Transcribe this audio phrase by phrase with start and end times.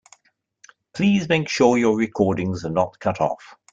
[0.95, 3.53] Please make sure your recordings are not cut off.